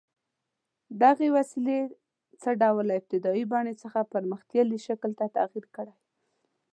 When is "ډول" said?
2.61-2.83